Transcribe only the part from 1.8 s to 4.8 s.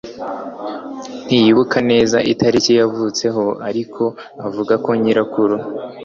neza itariki yavutseho ariko avuga